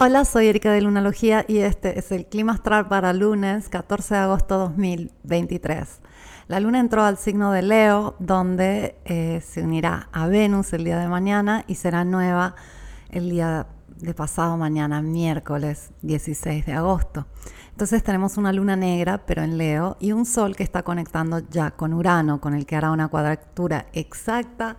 Hola, 0.00 0.24
soy 0.24 0.46
Erika 0.46 0.70
de 0.70 0.80
Lunalogía 0.80 1.44
y 1.48 1.58
este 1.58 1.98
es 1.98 2.12
el 2.12 2.26
clima 2.26 2.52
astral 2.52 2.86
para 2.86 3.12
lunes 3.12 3.68
14 3.68 4.14
de 4.14 4.20
agosto 4.20 4.56
2023. 4.56 5.98
La 6.46 6.60
luna 6.60 6.78
entró 6.78 7.02
al 7.02 7.18
signo 7.18 7.50
de 7.50 7.62
Leo, 7.62 8.14
donde 8.20 8.94
eh, 9.04 9.42
se 9.44 9.60
unirá 9.64 10.08
a 10.12 10.28
Venus 10.28 10.72
el 10.72 10.84
día 10.84 11.00
de 11.00 11.08
mañana 11.08 11.64
y 11.66 11.74
será 11.74 12.04
nueva 12.04 12.54
el 13.10 13.28
día 13.28 13.66
de 13.96 14.14
pasado 14.14 14.56
mañana, 14.56 15.02
miércoles 15.02 15.90
16 16.02 16.64
de 16.64 16.74
agosto. 16.74 17.26
Entonces 17.72 18.04
tenemos 18.04 18.36
una 18.36 18.52
luna 18.52 18.76
negra, 18.76 19.26
pero 19.26 19.42
en 19.42 19.58
Leo, 19.58 19.96
y 19.98 20.12
un 20.12 20.26
sol 20.26 20.54
que 20.54 20.62
está 20.62 20.84
conectando 20.84 21.40
ya 21.50 21.72
con 21.72 21.92
Urano, 21.92 22.40
con 22.40 22.54
el 22.54 22.66
que 22.66 22.76
hará 22.76 22.92
una 22.92 23.08
cuadratura 23.08 23.86
exacta 23.92 24.76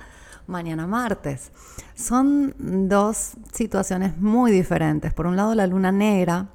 mañana 0.50 0.88
martes. 0.88 1.52
Son 1.96 2.54
dos 2.90 3.34
situaciones 3.54 4.18
muy 4.18 4.52
diferentes. 4.52 5.14
Por 5.14 5.28
un 5.28 5.36
lado, 5.36 5.56
la 5.56 5.68
luna 5.68 5.92
negra 5.92 6.48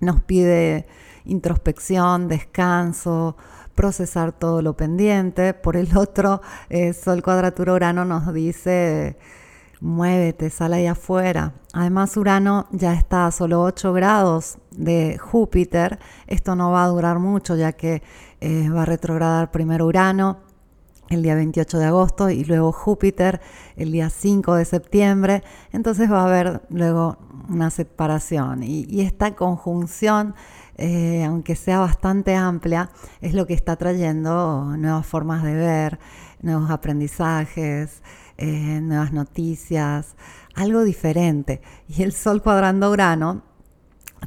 nos 0.00 0.22
pide 0.22 0.86
introspección, 1.24 2.28
descanso, 2.28 3.36
procesar 3.74 4.32
todo 4.32 4.62
lo 4.62 4.76
pendiente. 4.76 5.52
Por 5.54 5.76
el 5.76 5.96
otro, 5.96 6.40
eh, 6.70 6.92
Sol 6.92 7.22
cuadratura 7.22 7.74
Urano 7.74 8.04
nos 8.04 8.32
dice, 8.32 9.18
muévete, 9.80 10.48
sal 10.50 10.72
ahí 10.72 10.86
afuera. 10.86 11.54
Además, 11.72 12.16
Urano 12.16 12.68
ya 12.70 12.94
está 12.94 13.26
a 13.26 13.32
solo 13.32 13.62
8 13.62 13.92
grados 13.92 14.58
de 14.70 15.18
Júpiter. 15.18 15.98
Esto 16.26 16.56
no 16.56 16.70
va 16.70 16.84
a 16.84 16.88
durar 16.88 17.18
mucho 17.18 17.56
ya 17.56 17.72
que 17.72 18.02
eh, 18.40 18.68
va 18.70 18.82
a 18.82 18.86
retrogradar 18.86 19.50
primero 19.50 19.86
Urano 19.86 20.45
el 21.08 21.22
día 21.22 21.34
28 21.34 21.78
de 21.78 21.84
agosto 21.84 22.30
y 22.30 22.44
luego 22.44 22.72
Júpiter 22.72 23.40
el 23.76 23.92
día 23.92 24.10
5 24.10 24.54
de 24.54 24.64
septiembre. 24.64 25.42
Entonces 25.72 26.10
va 26.10 26.22
a 26.22 26.26
haber 26.26 26.62
luego 26.70 27.18
una 27.48 27.70
separación 27.70 28.62
y, 28.62 29.00
esta 29.00 29.34
conjunción, 29.34 30.34
eh, 30.76 31.24
aunque 31.24 31.54
sea 31.54 31.78
bastante 31.78 32.34
amplia, 32.34 32.90
es 33.20 33.34
lo 33.34 33.46
que 33.46 33.54
está 33.54 33.76
trayendo 33.76 34.76
nuevas 34.76 35.06
formas 35.06 35.42
de 35.42 35.54
ver, 35.54 35.98
nuevos 36.42 36.70
aprendizajes, 36.70 38.02
eh, 38.38 38.80
nuevas 38.82 39.12
noticias, 39.12 40.16
algo 40.54 40.82
diferente. 40.82 41.60
Y 41.88 42.02
el 42.02 42.12
Sol 42.12 42.42
cuadrando 42.42 42.90
Urano 42.90 43.42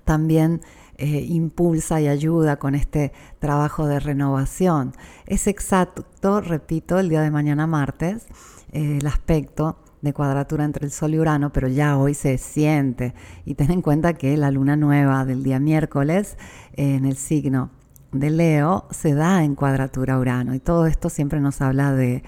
también 0.06 0.62
eh, 1.02 1.26
impulsa 1.30 2.02
y 2.02 2.10
ayuda 2.10 2.58
con 2.58 2.76
este 2.76 3.14
trabajo 3.40 3.88
de 3.88 4.02
renovación. 4.02 4.92
Es 5.28 5.48
exacto, 5.48 6.42
repito, 6.42 7.00
el 7.00 7.08
día 7.08 7.22
de 7.22 7.32
mañana 7.32 7.68
martes, 7.68 8.28
eh, 8.74 8.98
el 9.00 9.08
aspecto 9.08 9.78
de 10.02 10.12
cuadratura 10.12 10.66
entre 10.66 10.86
el 10.86 10.92
Sol 10.92 11.14
y 11.14 11.20
Urano, 11.20 11.54
pero 11.54 11.70
ya 11.70 11.98
hoy 11.98 12.16
se 12.16 12.38
siente. 12.38 13.14
Y 13.46 13.56
ten 13.56 13.72
en 13.72 13.82
cuenta 13.82 14.16
que 14.16 14.36
la 14.36 14.52
luna 14.52 14.76
nueva 14.76 15.24
del 15.24 15.42
día 15.42 15.58
miércoles 15.62 16.38
eh, 16.74 16.96
en 16.96 17.06
el 17.06 17.16
signo 17.16 17.70
de 18.12 18.32
Leo 18.32 18.86
se 18.92 19.14
da 19.14 19.46
en 19.46 19.56
cuadratura 19.56 20.20
Urano. 20.20 20.54
Y 20.54 20.60
todo 20.60 20.86
esto 20.86 21.08
siempre 21.08 21.40
nos 21.40 21.62
habla 21.62 21.94
de 21.94 22.24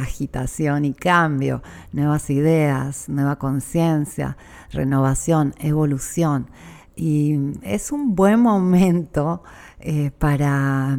agitación 0.00 0.84
y 0.84 0.92
cambio, 0.92 1.62
nuevas 1.92 2.28
ideas, 2.28 3.08
nueva 3.08 3.36
conciencia, 3.36 4.36
renovación, 4.70 5.54
evolución. 5.58 6.46
Y 6.94 7.38
es 7.62 7.92
un 7.92 8.14
buen 8.14 8.40
momento 8.40 9.42
eh, 9.80 10.10
para 10.18 10.98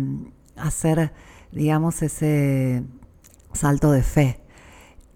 hacer, 0.55 1.13
digamos, 1.51 2.01
ese 2.01 2.83
salto 3.53 3.91
de 3.91 4.03
fe. 4.03 4.39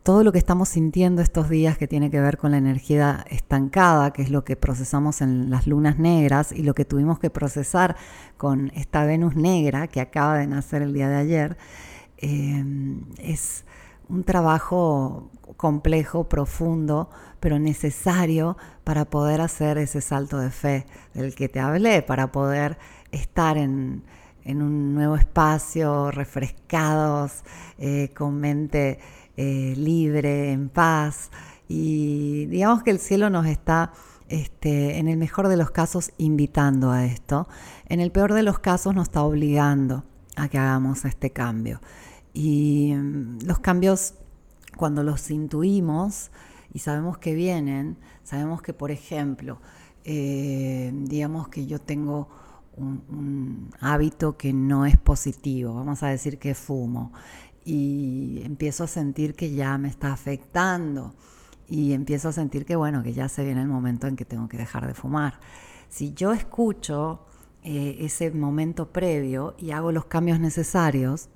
Todo 0.03 0.23
lo 0.23 0.31
que 0.31 0.37
estamos 0.37 0.69
sintiendo 0.69 1.21
estos 1.21 1.49
días 1.49 1.77
que 1.77 1.87
tiene 1.87 2.09
que 2.09 2.21
ver 2.21 2.37
con 2.37 2.51
la 2.51 2.57
energía 2.57 3.25
estancada, 3.29 4.13
que 4.13 4.21
es 4.21 4.29
lo 4.29 4.45
que 4.45 4.55
procesamos 4.55 5.21
en 5.21 5.49
las 5.49 5.67
lunas 5.67 5.99
negras 5.99 6.53
y 6.53 6.63
lo 6.63 6.73
que 6.73 6.85
tuvimos 6.85 7.19
que 7.19 7.29
procesar 7.29 7.97
con 8.37 8.71
esta 8.73 9.03
Venus 9.03 9.35
negra 9.35 9.87
que 9.87 9.99
acaba 9.99 10.37
de 10.37 10.47
nacer 10.47 10.81
el 10.81 10.93
día 10.93 11.09
de 11.09 11.15
ayer, 11.17 11.57
eh, 12.19 12.63
es 13.17 13.65
un 14.09 14.23
trabajo 14.23 15.31
complejo, 15.57 16.29
profundo, 16.29 17.09
pero 17.39 17.59
necesario 17.59 18.57
para 18.83 19.05
poder 19.05 19.41
hacer 19.41 19.77
ese 19.77 20.01
salto 20.01 20.37
de 20.37 20.51
fe 20.51 20.85
del 21.13 21.35
que 21.35 21.49
te 21.49 21.59
hablé, 21.59 22.01
para 22.01 22.31
poder 22.31 22.77
estar 23.11 23.57
en, 23.57 24.03
un 24.45 24.93
nuevo 24.93 25.17
espacio, 25.17 26.09
refrescados, 26.11 27.43
eh, 27.77 28.11
con 28.15 28.39
mente 28.39 28.99
eh, 29.35 29.73
libre, 29.75 30.51
en 30.51 30.69
paz. 30.69 31.31
Y 31.67 32.45
digamos 32.45 32.81
que 32.81 32.91
el 32.91 32.99
cielo 32.99 33.29
nos 33.29 33.45
está, 33.45 33.91
este, 34.29 34.99
en 34.99 35.09
el 35.09 35.17
mejor 35.17 35.49
de 35.49 35.57
los 35.57 35.71
casos, 35.71 36.11
invitando 36.17 36.91
a 36.91 37.05
esto. 37.05 37.47
En 37.89 37.99
el 37.99 38.11
peor 38.11 38.33
de 38.33 38.43
los 38.43 38.59
casos 38.59 38.95
nos 38.95 39.09
está 39.09 39.23
obligando 39.23 40.05
a 40.37 40.47
que 40.47 40.57
hagamos 40.57 41.03
este 41.03 41.31
cambio. 41.31 41.81
Y 42.37 42.93
mm, 42.93 43.39
los 43.47 43.57
cambios, 43.57 44.13
cuando 44.77 45.01
los 45.01 45.31
intuimos 45.31 46.29
y 46.71 46.79
sabemos 46.79 47.17
que 47.17 47.33
vienen, 47.33 47.97
sabemos 48.23 48.61
que, 48.61 48.73
por 48.73 48.91
ejemplo, 48.91 49.59
eh, 50.03 50.91
digamos 50.93 51.47
que 51.47 51.65
yo 51.65 51.79
tengo 51.79 52.29
un, 52.75 53.71
hábito 53.79 54.37
que 54.37 54.53
no 54.53 54.85
es 54.85 54.97
positivo, 54.97 55.73
vamos 55.73 56.03
a 56.03 56.09
decir 56.09 56.37
que 56.37 56.53
fumo, 56.53 57.11
y 57.65 58.43
empiezo 58.45 58.83
a 58.83 58.87
sentir 58.87 59.33
que 59.33 59.55
ya 59.55 59.75
me 59.79 59.87
está 59.87 60.13
afectando 60.13 61.15
y 61.67 61.93
empiezo 61.93 62.29
a 62.29 62.33
sentir 62.33 62.65
que 62.65 62.75
bueno, 62.75 63.01
que 63.01 63.13
ya 63.13 63.29
se 63.29 63.43
viene 63.43 63.61
el 63.63 63.67
momento 63.67 64.05
en 64.05 64.15
que 64.15 64.25
tengo 64.25 64.47
que 64.47 64.57
dejar 64.57 64.85
de 64.85 64.93
fumar. 64.93 65.39
Si 65.89 66.13
yo 66.13 66.33
escucho 66.33 67.25
eh, 67.63 67.97
ese 68.01 68.29
momento 68.29 68.91
previo 68.91 69.55
y 69.57 69.71
hago 69.71 69.91
los 69.91 70.05
cambios 70.05 70.39
necesarios, 70.39 71.29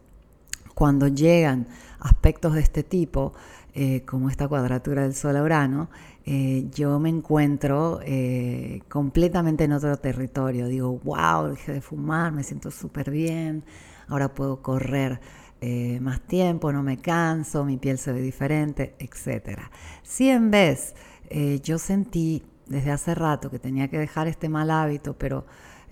cuando 0.73 1.07
llegan 1.07 1.67
aspectos 1.99 2.53
de 2.53 2.61
este 2.61 2.83
tipo, 2.83 3.33
eh, 3.73 4.03
como 4.05 4.29
esta 4.29 4.49
cuadratura 4.49 5.03
del 5.03 5.15
Sol 5.15 5.37
a 5.37 5.43
Urano, 5.43 5.89
eh, 6.25 6.67
yo 6.73 6.99
me 6.99 7.09
encuentro 7.09 8.01
eh, 8.03 8.81
completamente 8.89 9.63
en 9.63 9.71
otro 9.71 9.95
territorio. 9.97 10.67
Digo, 10.67 10.99
wow, 11.03 11.47
dejé 11.47 11.73
de 11.73 11.81
fumar, 11.81 12.33
me 12.33 12.43
siento 12.43 12.69
súper 12.69 13.11
bien, 13.11 13.63
ahora 14.07 14.33
puedo 14.33 14.61
correr 14.61 15.19
más 16.01 16.21
tiempo, 16.21 16.73
no 16.73 16.81
me 16.81 16.97
canso, 16.97 17.63
mi 17.63 17.77
piel 17.77 17.99
se 17.99 18.11
ve 18.11 18.19
diferente, 18.19 18.95
etc. 18.97 19.59
Si 20.01 20.27
en 20.27 20.49
vez 20.49 20.95
yo 21.61 21.77
sentí 21.77 22.41
desde 22.65 22.89
hace 22.89 23.13
rato 23.13 23.51
que 23.51 23.59
tenía 23.59 23.87
que 23.87 23.99
dejar 23.99 24.27
este 24.27 24.49
mal 24.49 24.71
hábito, 24.71 25.15
pero 25.19 25.45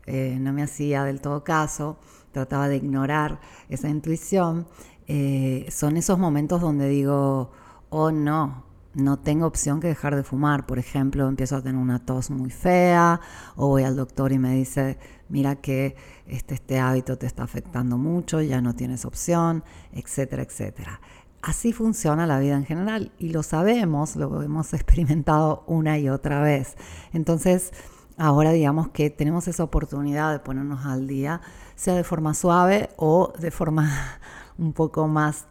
no 0.08 0.54
me 0.54 0.64
hacía 0.64 1.04
del 1.04 1.22
todo 1.22 1.44
caso, 1.44 1.98
trataba 2.32 2.68
de 2.68 2.78
ignorar 2.78 3.40
esa 3.70 3.90
intuición, 3.90 4.68
eh, 5.08 5.68
son 5.72 5.98
esos 5.98 6.20
momentos 6.20 6.62
donde 6.62 6.88
digo, 6.88 7.52
oh 7.90 8.12
no, 8.12 8.64
no 8.94 9.18
tengo 9.18 9.48
opción 9.48 9.80
que 9.80 9.88
dejar 9.88 10.16
de 10.16 10.24
fumar. 10.24 10.68
Por 10.68 10.78
ejemplo, 10.78 11.28
empiezo 11.28 11.56
a 11.56 11.62
tener 11.62 11.82
una 11.82 12.06
tos 12.06 12.30
muy 12.30 12.52
fea 12.52 13.20
o 13.56 13.68
voy 13.68 13.84
al 13.84 13.96
doctor 13.96 14.32
y 14.32 14.38
me 14.38 14.54
dice, 14.56 15.00
mira 15.28 15.56
que 15.56 15.96
este, 16.28 16.54
este 16.54 16.80
hábito 16.80 17.18
te 17.18 17.26
está 17.26 17.44
afectando 17.44 17.98
mucho, 17.98 18.42
ya 18.42 18.62
no 18.62 18.76
tienes 18.76 19.06
opción, 19.06 19.64
etcétera, 19.94 20.44
etcétera. 20.44 21.02
Así 21.42 21.74
funciona 21.74 22.28
la 22.28 22.38
vida 22.38 22.56
en 22.56 22.66
general 22.66 23.12
y 23.18 23.30
lo 23.30 23.44
sabemos, 23.44 24.16
lo 24.16 24.44
hemos 24.44 24.74
experimentado 24.74 25.64
una 25.66 25.98
y 25.98 26.10
otra 26.10 26.42
vez. 26.42 26.76
Entonces, 27.14 27.72
ahora 28.20 28.52
digamos 28.52 28.90
que 28.90 29.10
tenemos 29.10 29.48
esa 29.48 29.64
oportunidad 29.64 30.34
de 30.34 30.40
ponernos 30.40 30.86
al 30.86 31.08
día, 31.08 31.42
sea 31.76 31.96
de 31.96 32.04
forma 32.04 32.34
suave 32.34 32.90
o 32.98 33.34
de 33.40 33.50
forma 33.50 33.90
un 34.58 34.74
poco 34.74 35.08
más 35.08 35.48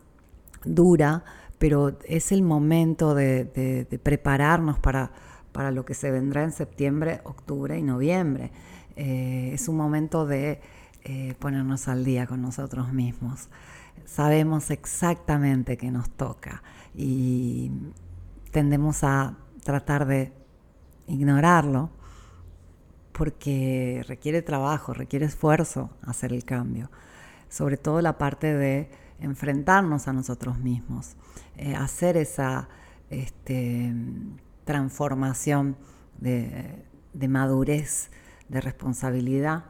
dura, 0.65 1.25
pero 1.59 1.99
es 2.05 2.31
el 2.31 2.43
momento 2.43 3.15
de, 3.15 3.89
prepararnos 4.03 4.79
para, 4.79 5.11
para, 5.51 5.71
lo 5.73 5.85
que 5.85 5.95
se 5.95 6.11
vendrá 6.11 6.45
en 6.45 6.53
septiembre, 6.53 7.21
octubre 7.25 7.77
y 7.79 7.83
noviembre. 7.83 8.53
Eh, 8.97 9.51
es 9.55 9.69
un 9.69 9.77
momento 9.77 10.27
de 10.27 10.61
eh, 11.05 11.35
ponernos 11.39 11.89
al 11.89 12.05
día 12.05 12.27
con 12.27 12.43
nosotros 12.43 12.93
mismos. 12.93 13.49
Sabemos 14.05 14.71
exactamente 14.71 15.79
qué 15.79 15.91
nos 15.91 16.11
toca 16.11 16.63
y 16.95 17.73
tendemos 18.51 19.03
a 19.05 19.37
tratar 19.65 20.07
de 20.07 20.33
ignorarlo 21.07 21.91
porque 23.19 24.05
requiere 24.07 24.43
trabajo, 24.43 24.95
requiere 24.95 25.27
esfuerzo 25.27 25.91
hacer 26.03 26.33
el 26.33 26.45
cambio. 26.45 26.89
Sobre 27.49 27.77
todo 27.77 28.01
la 28.01 28.17
parte 28.17 28.55
de 28.55 28.91
enfrentarnos 29.19 30.07
a 30.07 30.13
nosotros 30.13 30.59
mismos, 30.59 31.17
eh, 31.57 31.75
hacer 31.75 32.17
esa 32.17 32.69
este, 33.11 33.93
transformación 34.65 35.77
de, 36.19 36.85
madurez, 37.29 38.11
de 38.49 38.61
responsabilidad, 38.61 39.65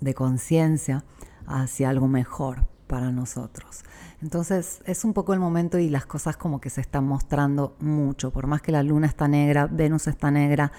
de 0.00 0.12
conciencia 0.12 1.02
hacia 1.46 1.88
algo 1.88 2.08
mejor 2.08 2.66
para 2.86 3.10
nosotros. 3.10 3.84
Entonces 4.20 4.82
es 4.84 5.04
un 5.04 5.14
poco 5.14 5.32
el 5.32 5.40
momento 5.40 5.78
y 5.78 5.88
las 5.88 6.04
cosas 6.04 6.36
como 6.36 6.60
que 6.60 6.68
se 6.68 6.82
están 6.82 7.04
mostrando 7.04 7.74
mucho. 7.80 8.30
Por 8.32 8.46
más 8.46 8.60
que 8.60 8.72
la 8.72 8.82
luna 8.82 9.06
está 9.06 9.28
negra, 9.28 9.66
Venus 9.66 10.06
está 10.06 10.30
negra, 10.30 10.70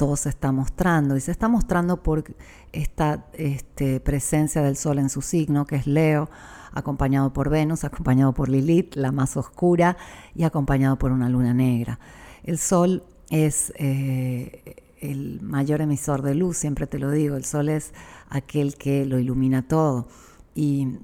todo 0.00 0.16
se 0.16 0.30
está 0.30 0.50
mostrando. 0.50 1.14
Y 1.14 1.20
se 1.20 1.30
está 1.30 1.46
mostrando 1.46 2.02
por 2.02 2.24
esta 2.72 3.26
este, 3.34 4.00
presencia 4.00 4.62
del 4.62 4.78
Sol 4.78 4.98
en 4.98 5.10
su 5.10 5.20
signo, 5.20 5.66
que 5.66 5.76
es 5.76 5.86
Leo, 5.86 6.30
acompañado 6.72 7.34
por 7.34 7.50
Venus, 7.50 7.84
acompañado 7.84 8.32
por 8.32 8.48
Lilith, 8.48 8.94
la 8.94 9.12
más 9.12 9.36
oscura, 9.36 9.98
y 10.34 10.44
acompañado 10.44 10.98
por 10.98 11.12
una 11.12 11.28
luna 11.28 11.52
negra. 11.52 12.00
El 12.44 12.56
Sol 12.56 13.04
es 13.28 13.74
eh, 13.76 14.76
el 15.02 15.42
mayor 15.42 15.82
emisor 15.82 16.22
de 16.22 16.34
luz, 16.34 16.56
siempre 16.56 16.86
te 16.86 16.98
lo 16.98 17.10
digo, 17.10 17.36
el 17.36 17.44
Sol 17.44 17.68
es 17.68 17.92
aquel 18.30 18.76
que 18.76 19.04
lo 19.04 19.18
ilumina 19.18 19.68
todo. 19.68 20.08
Y 20.54 20.96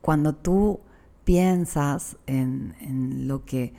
cuando 0.00 0.34
tú 0.34 0.80
piensas 1.22 2.16
en, 2.26 3.28
lo 3.28 3.44
que 3.44 3.74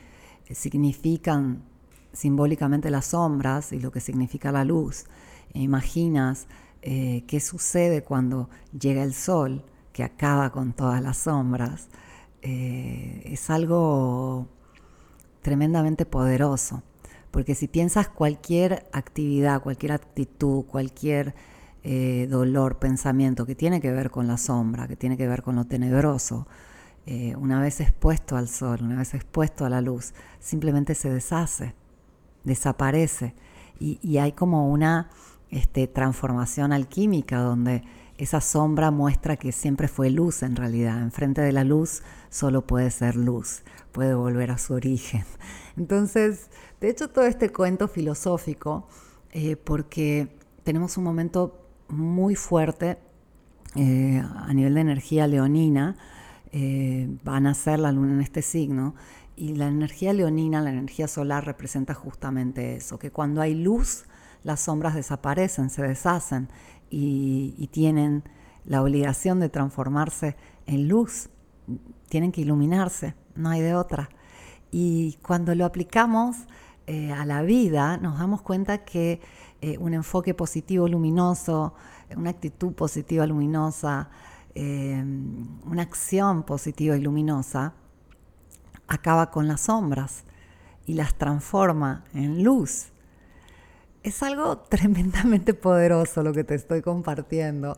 significan 0.49 1.63
simbólicamente 2.13 2.89
las 2.89 3.07
sombras 3.07 3.71
y 3.71 3.79
lo 3.79 3.91
que 3.91 3.99
significa 3.99 4.51
la 4.51 4.65
luz, 4.65 5.05
e 5.53 5.61
imaginas 5.61 6.47
eh, 6.81 7.23
qué 7.27 7.39
sucede 7.39 8.03
cuando 8.03 8.49
llega 8.77 9.03
el 9.03 9.13
sol, 9.13 9.63
que 9.93 10.03
acaba 10.03 10.51
con 10.51 10.73
todas 10.73 11.01
las 11.01 11.17
sombras, 11.17 11.89
eh, 12.41 13.21
es 13.25 13.49
algo 13.49 14.47
tremendamente 15.41 16.05
poderoso. 16.05 16.81
Porque 17.29 17.55
si 17.55 17.67
piensas 17.67 18.09
cualquier 18.09 18.87
actividad, 18.93 19.61
cualquier 19.61 19.93
actitud, 19.93 20.65
cualquier 20.65 21.35
eh, 21.83 22.27
dolor, 22.29 22.79
pensamiento 22.79 23.45
que 23.45 23.55
tiene 23.55 23.79
que 23.81 23.91
ver 23.91 24.11
con 24.11 24.27
la 24.27 24.37
sombra, 24.37 24.87
que 24.87 24.95
tiene 24.95 25.17
que 25.17 25.27
ver 25.27 25.43
con 25.43 25.55
lo 25.55 25.65
tenebroso, 25.65 26.47
una 27.37 27.59
vez 27.59 27.81
expuesto 27.81 28.37
al 28.37 28.47
sol, 28.47 28.79
una 28.83 28.97
vez 28.97 29.15
expuesto 29.15 29.65
a 29.65 29.69
la 29.69 29.81
luz, 29.81 30.13
simplemente 30.39 30.93
se 30.93 31.09
deshace, 31.09 31.73
desaparece. 32.43 33.35
Y, 33.79 34.17
hay 34.17 34.33
como 34.33 34.69
una 34.71 35.09
este, 35.49 35.87
transformación 35.87 36.71
alquímica 36.71 37.39
donde 37.39 37.83
esa 38.17 38.39
sombra 38.39 38.91
muestra 38.91 39.37
que 39.37 39.51
siempre 39.51 39.87
fue 39.87 40.11
luz 40.11 40.43
en 40.43 40.55
realidad. 40.55 41.01
Enfrente 41.01 41.41
de 41.41 41.51
la 41.51 41.63
luz 41.63 42.03
solo 42.29 42.67
puede 42.67 42.91
ser 42.91 43.15
luz, 43.15 43.63
puede 43.91 44.13
volver 44.13 44.51
a 44.51 44.59
su 44.59 44.75
origen. 44.75 45.25
Entonces, 45.77 46.51
de 46.79 46.89
hecho, 46.89 47.09
todo 47.09 47.25
este 47.25 47.51
cuento 47.51 47.87
filosófico, 47.87 48.87
eh, 49.31 49.55
porque 49.55 50.37
tenemos 50.63 50.97
un 50.97 51.03
momento 51.03 51.65
muy 51.87 52.35
fuerte 52.35 52.99
eh, 53.75 54.21
a 54.35 54.53
nivel 54.53 54.75
de 54.75 54.81
energía 54.81 55.27
leonina. 55.27 55.97
Eh, 56.53 57.07
van 57.23 57.47
a 57.47 57.53
ser 57.53 57.79
la 57.79 57.91
luna 57.91 58.13
en 58.13 58.21
este 58.21 58.41
signo. 58.41 58.93
Y 59.35 59.55
la 59.55 59.67
energía 59.67 60.13
leonina, 60.13 60.61
la 60.61 60.69
energía 60.69 61.07
solar, 61.07 61.45
representa 61.45 61.93
justamente 61.93 62.75
eso, 62.75 62.99
que 62.99 63.11
cuando 63.11 63.41
hay 63.41 63.55
luz, 63.55 64.05
las 64.43 64.61
sombras 64.61 64.95
desaparecen, 64.95 65.69
se 65.69 65.83
deshacen 65.83 66.49
y, 66.89 67.67
tienen 67.71 68.23
la 68.65 68.81
obligación 68.83 69.39
de 69.39 69.49
transformarse 69.49 70.35
en 70.65 70.87
luz, 70.87 71.29
tienen 72.09 72.31
que 72.31 72.41
iluminarse, 72.41 73.15
no 73.35 73.49
hay 73.49 73.61
de 73.61 73.75
otra. 73.75 74.09
Y 74.71 75.17
cuando 75.23 75.55
lo 75.55 75.65
aplicamos 75.65 76.37
eh, 76.87 77.11
a 77.11 77.25
la 77.25 77.41
vida, 77.41 77.97
nos 77.97 78.19
damos 78.19 78.41
cuenta 78.41 78.79
que 78.79 79.21
eh, 79.61 79.77
un 79.77 79.93
enfoque 79.93 80.33
positivo 80.33 80.87
luminoso, 80.87 81.75
una 82.15 82.31
actitud 82.31 82.73
positiva 82.73 83.25
luminosa, 83.25 84.09
eh, 84.53 85.03
una 85.65 85.81
acción 85.81 86.43
positiva 86.43 86.97
y 86.97 87.01
luminosa, 87.01 87.73
acaba 88.91 89.31
con 89.31 89.47
las 89.47 89.61
sombras 89.61 90.25
y 90.85 90.95
las 90.95 91.13
transforma 91.15 92.03
en 92.13 92.43
luz. 92.43 92.87
Es 94.03 94.21
algo 94.21 94.57
tremendamente 94.69 95.53
poderoso 95.53 96.23
lo 96.23 96.33
que 96.33 96.43
te 96.43 96.55
estoy 96.55 96.81
compartiendo, 96.81 97.77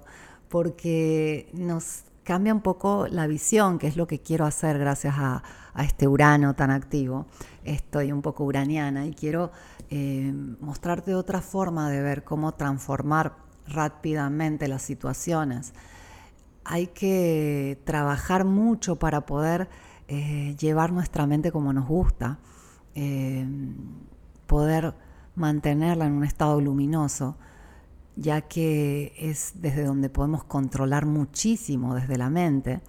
porque 0.50 1.50
nos 1.54 2.04
cambia 2.24 2.54
un 2.54 2.62
poco 2.62 3.08
la 3.08 3.28
visión, 3.28 3.78
que 3.78 3.88
es 3.88 3.96
lo 3.96 4.08
que 4.08 4.20
quiero 4.20 4.46
hacer 4.46 4.80
gracias 4.80 5.16
a, 5.18 5.44
este 5.84 6.08
Urano 6.08 6.56
tan 6.56 6.72
activo. 6.72 7.26
Estoy 7.64 8.12
un 8.12 8.22
poco 8.22 8.44
uraniana 8.44 9.08
y 9.08 9.14
quiero 9.14 9.52
eh, 9.90 10.32
mostrarte 10.60 11.16
otra 11.16 11.42
forma 11.42 11.90
de 11.90 12.02
ver 12.02 12.24
cómo 12.24 12.54
transformar 12.54 13.38
rápidamente 13.68 14.68
las 14.68 14.84
situaciones. 14.84 15.74
Hay 16.64 16.88
que 16.88 17.82
trabajar 17.86 18.46
mucho 18.46 18.98
para 18.98 19.26
poder 19.26 19.68
eh, 20.08 20.56
llevar 20.60 20.92
nuestra 20.92 21.26
mente 21.28 21.52
como 21.52 21.74
nos 21.74 21.88
gusta, 21.88 22.40
eh, 22.96 23.48
poder 24.48 24.94
mantenerla 25.36 26.06
en 26.06 26.14
un 26.14 26.24
estado 26.24 26.62
luminoso 26.62 27.38
ya 28.16 28.42
que 28.42 29.14
es 29.18 29.54
desde 29.56 29.84
donde 29.84 30.10
podemos 30.10 30.44
controlar 30.44 31.06
muchísimo 31.06 31.96
desde 31.96 32.18
la 32.18 32.30
mente 32.30 32.82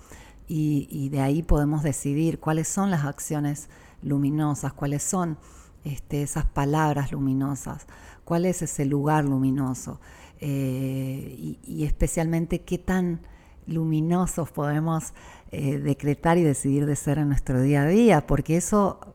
y, 0.47 1.09
de 1.09 1.23
ahí 1.23 1.43
podemos 1.43 1.83
decidir 1.83 2.39
cuáles 2.39 2.69
son 2.69 2.91
las 2.91 3.07
acciones 3.07 3.71
luminosas, 4.03 4.75
cuáles 4.75 5.03
son 5.03 5.39
este, 5.85 6.23
esas 6.23 6.45
palabras 6.45 7.13
luminosas, 7.13 7.87
cuál 8.25 8.45
es 8.45 8.61
ese 8.61 8.85
lugar 8.85 9.25
luminoso 9.25 10.01
eh, 10.41 11.59
y, 11.65 11.85
especialmente 11.85 12.61
qué 12.61 12.77
tan 12.77 13.21
luminosos 13.67 14.51
podemos 14.51 15.15
eh, 15.51 15.79
decretar 15.79 16.39
y 16.39 16.43
decidir 16.43 16.87
de 16.87 16.97
ser 16.97 17.19
en 17.19 17.29
nuestro 17.29 17.61
día 17.61 17.83
a 17.83 17.87
día, 17.87 18.27
porque 18.27 18.57
eso 18.57 19.15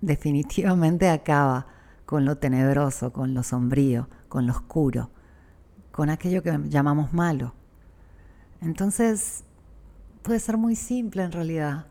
definitivamente 0.00 1.08
acaba 1.08 1.66
con 2.06 2.24
lo 2.24 2.38
tenebroso, 2.38 3.12
con 3.12 3.34
lo 3.34 3.42
sombrío, 3.42 4.08
con 4.28 4.46
lo 4.46 4.52
oscuro 4.52 5.10
con 5.98 6.10
aquello 6.10 6.44
que 6.44 6.56
llamamos 6.68 7.12
malo. 7.12 7.54
Entonces, 8.60 9.42
puede 10.22 10.38
ser 10.38 10.56
muy 10.56 10.76
simple 10.76 11.24
en 11.24 11.32
realidad. 11.32 11.86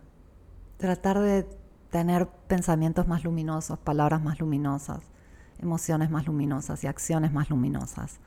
Tratar 0.78 1.20
de 1.20 1.46
tener 1.90 2.30
pensamientos 2.48 3.06
más 3.06 3.26
luminosos, 3.26 3.78
palabras 3.80 4.24
más 4.24 4.40
luminosas, 4.40 5.02
emociones 5.60 6.10
más 6.10 6.26
luminosas 6.26 6.86
y 6.86 6.88
acciones 6.88 7.34
más 7.34 7.50
luminosas. 7.50 8.22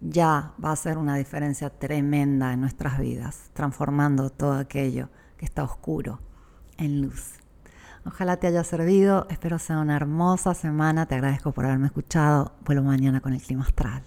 Ya 0.00 0.52
va 0.62 0.72
a 0.72 0.76
ser 0.76 0.98
una 0.98 1.16
diferencia 1.16 1.70
tremenda 1.70 2.52
en 2.52 2.60
nuestras 2.60 2.98
vidas, 2.98 3.50
transformando 3.54 4.30
todo 4.30 4.52
aquello 4.52 5.08
que 5.38 5.44
está 5.44 5.64
oscuro 5.64 6.20
en 6.76 7.02
luz. 7.02 7.34
Ojalá 8.04 8.36
te 8.36 8.46
haya 8.46 8.62
servido, 8.62 9.26
espero 9.30 9.58
sea 9.58 9.78
una 9.78 9.96
hermosa 9.96 10.54
semana, 10.54 11.06
te 11.06 11.16
agradezco 11.16 11.52
por 11.52 11.64
haberme 11.64 11.86
escuchado, 11.86 12.52
vuelvo 12.64 12.84
mañana 12.84 13.20
con 13.20 13.32
el 13.32 13.42
clima 13.42 13.64
astral. 13.64 14.04